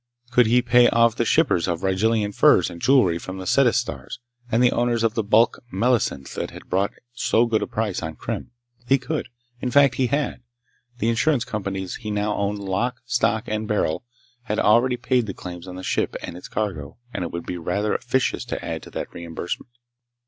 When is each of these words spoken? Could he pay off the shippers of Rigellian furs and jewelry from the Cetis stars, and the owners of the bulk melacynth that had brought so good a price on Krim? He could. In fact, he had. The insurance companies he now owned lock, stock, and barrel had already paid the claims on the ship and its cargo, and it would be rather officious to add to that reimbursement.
Could 0.31 0.47
he 0.47 0.63
pay 0.63 0.89
off 0.89 1.15
the 1.15 1.25
shippers 1.25 1.67
of 1.67 1.81
Rigellian 1.83 2.31
furs 2.33 2.71
and 2.71 2.81
jewelry 2.81 3.19
from 3.19 3.37
the 3.37 3.45
Cetis 3.45 3.77
stars, 3.77 4.17
and 4.51 4.63
the 4.63 4.71
owners 4.71 5.03
of 5.03 5.13
the 5.13 5.21
bulk 5.21 5.63
melacynth 5.71 6.33
that 6.33 6.49
had 6.49 6.67
brought 6.71 6.91
so 7.13 7.45
good 7.45 7.61
a 7.61 7.67
price 7.67 8.01
on 8.01 8.15
Krim? 8.15 8.49
He 8.87 8.97
could. 8.97 9.29
In 9.59 9.69
fact, 9.69 9.93
he 9.93 10.07
had. 10.07 10.41
The 10.97 11.09
insurance 11.09 11.45
companies 11.45 11.97
he 11.97 12.09
now 12.09 12.35
owned 12.35 12.57
lock, 12.57 12.99
stock, 13.05 13.43
and 13.45 13.67
barrel 13.67 14.03
had 14.45 14.57
already 14.57 14.97
paid 14.97 15.27
the 15.27 15.35
claims 15.35 15.67
on 15.67 15.75
the 15.75 15.83
ship 15.83 16.15
and 16.23 16.35
its 16.35 16.47
cargo, 16.47 16.97
and 17.13 17.23
it 17.23 17.29
would 17.31 17.45
be 17.45 17.57
rather 17.59 17.93
officious 17.93 18.43
to 18.45 18.65
add 18.65 18.81
to 18.81 18.89
that 18.89 19.13
reimbursement. 19.13 19.69